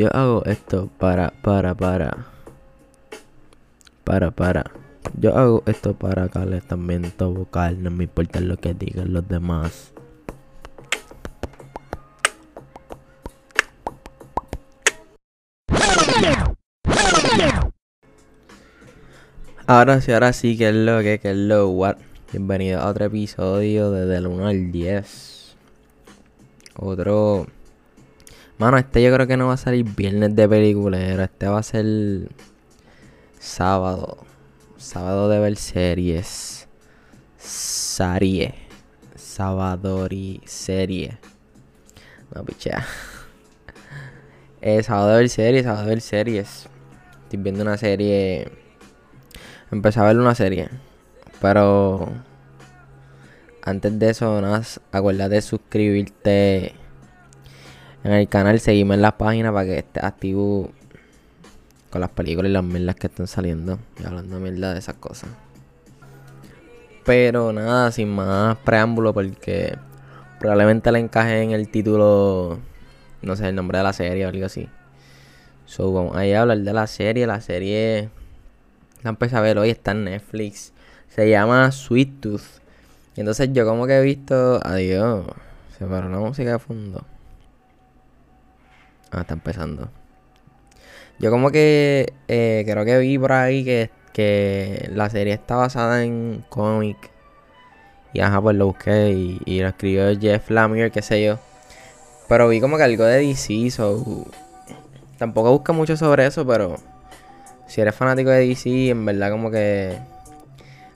[0.00, 2.24] Yo hago esto para, para, para.
[4.02, 4.64] Para, para.
[5.12, 7.82] Yo hago esto para calentamiento vocal.
[7.82, 9.92] No me importa lo que digan los demás.
[19.66, 21.98] Ahora sí, ahora sí, que es lo que, es lo what.
[22.32, 25.56] Bienvenido a otro episodio de Del 1 al 10.
[26.76, 27.59] Otro.
[28.60, 31.22] Mano, este yo creo que no va a salir viernes de peliculero.
[31.22, 32.28] Este va a ser
[33.38, 34.18] sábado.
[34.76, 36.68] Sábado de ver series.
[37.38, 38.54] Serie.
[39.16, 41.16] Sabadori serie.
[42.34, 42.86] No, pichea.
[44.60, 46.68] Eh, sábado de ver series, sábado de ver series.
[47.22, 48.52] Estoy viendo una serie.
[49.70, 50.68] Empecé a ver una serie.
[51.40, 52.12] Pero.
[53.62, 54.60] Antes de eso, nada,
[54.92, 56.74] acuérdate de suscribirte
[58.04, 60.70] en el canal, seguirme en las páginas para que estés activo
[61.90, 63.78] con las películas y las mierdas que están saliendo.
[64.00, 65.30] Y hablando de mierda de esas cosas.
[67.04, 69.76] Pero nada, sin más preámbulo, porque
[70.38, 72.58] probablemente le encaje en el título
[73.22, 74.68] no sé, el nombre de la serie o algo así.
[75.66, 77.26] So, vamos a hablar de la serie.
[77.26, 78.08] La serie
[79.02, 80.72] la empecé a ver hoy, está en Netflix.
[81.08, 82.60] Se llama Sweet Tooth.
[83.16, 84.60] Y entonces yo como que he visto.
[84.64, 85.26] Adiós.
[85.78, 87.04] Se paró la música de fondo.
[89.10, 89.90] Ah, está empezando.
[91.18, 96.02] Yo como que eh, creo que vi por ahí que, que la serie está basada
[96.04, 97.10] en cómic.
[98.12, 99.10] Y ajá, pues lo busqué
[99.44, 101.38] y, lo escribió Jeff Lemire, qué sé yo.
[102.28, 104.26] Pero vi como que algo de DC, so...
[105.18, 106.76] Tampoco busca mucho sobre eso, pero...
[107.66, 109.98] Si eres fanático de DC, en verdad como que...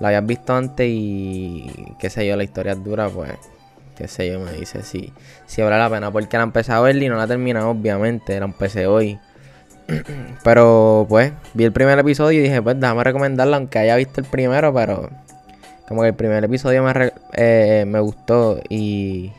[0.00, 1.94] Lo habías visto antes y...
[1.98, 3.32] Qué sé yo, la historia es dura, pues...
[3.98, 5.12] Qué sé yo, me dice si...
[5.46, 8.38] Si vale la pena, porque la empecé a ver y no la terminé, obviamente.
[8.38, 9.18] La empecé hoy.
[10.44, 11.32] pero, pues...
[11.52, 15.10] Vi el primer episodio y dije, pues déjame recomendarla, aunque haya visto el primero, pero...
[15.88, 19.32] Como que el primer episodio me, eh, me gustó y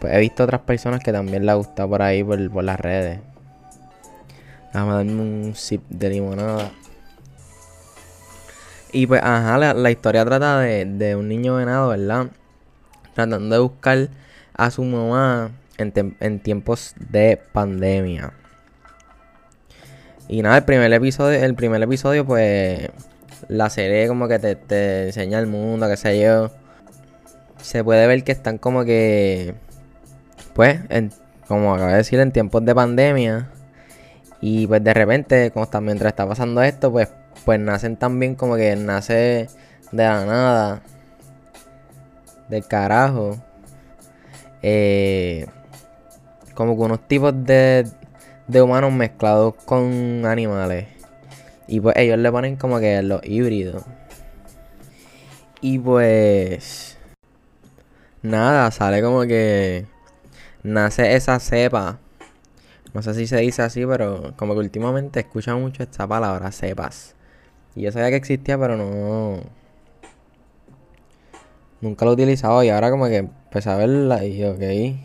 [0.00, 3.20] pues he visto otras personas que también les gusta por ahí, por, por las redes.
[4.66, 6.72] Déjame darme un sip de limonada.
[8.92, 12.26] Y pues, ajá, la, historia trata de, de, un niño venado, ¿verdad?
[13.14, 14.08] Tratando de buscar
[14.54, 18.32] a su mamá en, tiempos de pandemia.
[20.28, 22.90] Y nada, el primer episodio, el primer episodio, pues,
[23.48, 26.50] la serie como que te, te enseña el mundo, qué sé yo.
[27.60, 29.54] Se puede ver que están como que
[30.54, 30.78] pues,
[31.48, 33.50] como acabo de decir, en tiempos de pandemia.
[34.40, 37.08] Y pues de repente, como está, mientras está pasando esto, pues,
[37.44, 39.48] pues nacen también como que nace
[39.92, 40.82] de la nada.
[42.48, 43.36] Del carajo.
[44.62, 45.46] Eh,
[46.54, 47.88] como que unos tipos de,
[48.46, 50.88] de humanos mezclados con animales.
[51.66, 53.84] Y pues ellos le ponen como que los híbridos.
[55.60, 56.98] Y pues...
[58.22, 59.86] Nada, sale como que
[60.62, 61.98] nace esa cepa.
[62.94, 67.14] No sé si se dice así, pero como que últimamente escucha mucho esta palabra, cepas.
[67.74, 69.40] Y yo sabía que existía, pero no.
[71.84, 74.96] Nunca lo he utilizado y ahora como que empecé a verla y ok.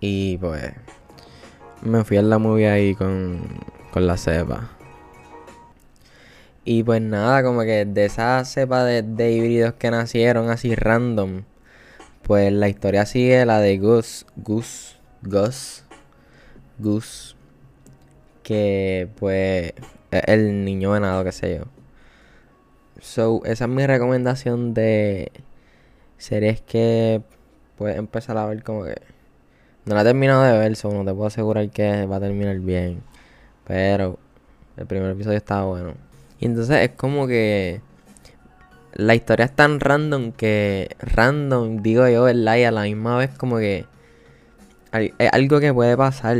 [0.00, 0.72] Y pues.
[1.82, 3.42] Me fui a la movie ahí con,
[3.92, 4.70] con la cepa.
[6.64, 11.42] Y pues nada, como que de esa cepa de, de híbridos que nacieron así random
[12.26, 15.84] pues la historia sigue la de Gus, Gus, Gus,
[16.78, 17.36] Gus,
[18.42, 19.72] que pues
[20.10, 21.75] es el niño venado, qué sé yo.
[23.00, 25.32] So, esa es mi recomendación de
[26.18, 27.22] series que
[27.76, 28.94] puedes empezar a ver como que...
[29.84, 33.02] No la he terminado de ver, so te puedo asegurar que va a terminar bien.
[33.66, 34.18] Pero
[34.76, 35.94] el primer episodio estaba bueno.
[36.40, 37.80] Y entonces es como que
[38.94, 42.56] la historia es tan random que random, digo yo, ¿verdad?
[42.56, 43.84] Y a la misma vez como que
[44.92, 46.36] es algo que puede pasar.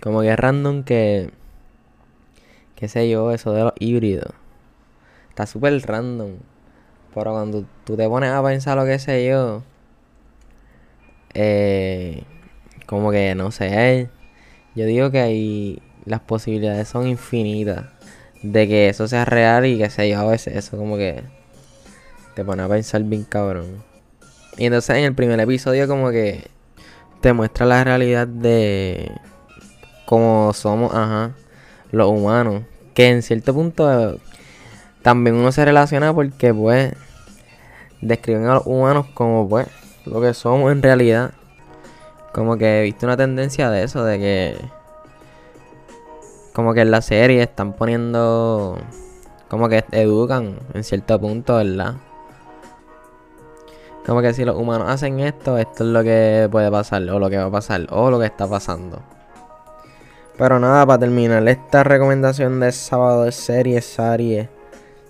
[0.00, 1.30] Como que es random que,
[2.76, 4.32] qué sé yo, eso de los híbridos.
[5.38, 6.32] Está súper random.
[7.14, 9.62] Pero cuando tú te pones a pensar lo que sé yo,
[11.32, 12.24] eh,
[12.86, 14.08] como que no sé,
[14.74, 17.84] yo digo que ahí las posibilidades son infinitas
[18.42, 21.22] de que eso sea real y que sé yo, a veces eso como que
[22.34, 23.84] te pone a pensar bien cabrón.
[24.56, 26.50] Y entonces en el primer episodio como que
[27.20, 29.12] te muestra la realidad de
[30.04, 31.30] cómo somos, ajá,
[31.92, 32.64] los humanos.
[32.92, 34.18] Que en cierto punto
[35.02, 36.94] también uno se relaciona porque pues
[38.00, 39.66] describen a los humanos como pues
[40.04, 41.32] lo que somos en realidad.
[42.32, 44.58] Como que he visto una tendencia de eso, de que
[46.52, 48.78] como que en la serie están poniendo
[49.48, 51.94] como que educan en cierto punto, ¿verdad?
[54.04, 57.28] Como que si los humanos hacen esto, esto es lo que puede pasar, o lo
[57.28, 59.02] que va a pasar, o lo que está pasando.
[60.36, 64.48] Pero nada, para terminar esta recomendación de sábado de serie, serie,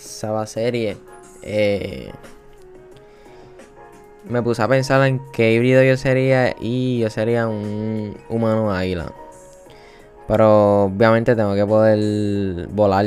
[0.00, 0.96] sábado serie,
[1.42, 2.12] eh,
[4.28, 9.12] me puse a pensar en qué híbrido yo sería y yo sería un humano águila.
[10.26, 13.06] Pero obviamente tengo que poder volar.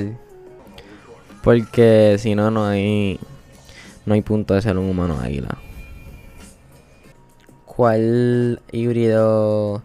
[1.41, 3.19] Porque si no, no hay,
[4.05, 5.57] no hay punto de ser un humano águila.
[7.65, 9.81] ¿Cuál híbrido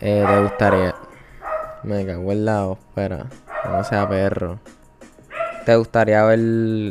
[0.00, 0.94] eh, te gustaría?
[1.82, 3.26] Me cago en la espera.
[3.68, 4.58] No sea perro.
[5.68, 6.38] ¿Te gustaría ver.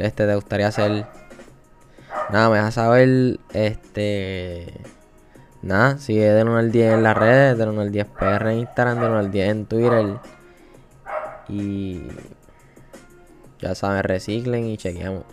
[0.04, 1.08] Este, te gustaría hacer.
[2.30, 3.40] Nada, me dejas saber.
[3.52, 4.72] Este.
[5.64, 8.60] Nada, sigue de 1 al 10 en las redes, de 1 al 10 PR en
[8.60, 10.20] Instagram, de 1 al 10 en Twitter.
[11.50, 12.04] Y.
[13.62, 15.24] Ya saben, reciclen y chequeamos.